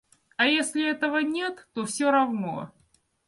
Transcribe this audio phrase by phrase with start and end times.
[0.35, 2.71] А если этого нет, то всё равно.